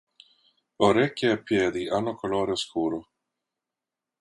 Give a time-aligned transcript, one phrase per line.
[0.77, 3.11] Orecchie e piedi hanno colore scuro.